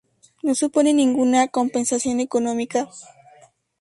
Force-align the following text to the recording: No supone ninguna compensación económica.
No 0.41 0.55
supone 0.55 0.95
ninguna 0.95 1.49
compensación 1.49 2.21
económica. 2.21 2.89